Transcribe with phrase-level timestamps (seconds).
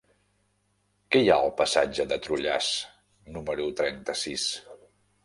[1.15, 2.71] Què hi ha al passatge de Trullàs
[3.37, 4.49] número trenta-sis?